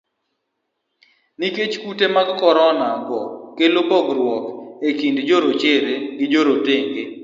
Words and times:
Nikech 1.39 1.75
kute 1.83 2.05
mag 2.15 2.29
korona 2.41 2.89
go 3.07 3.21
kelo 3.57 3.81
pogruok 3.89 4.45
e 4.87 4.89
kind 4.99 5.17
jorachere 5.27 5.93
gi 6.17 6.25
jorotenge. 6.33 7.01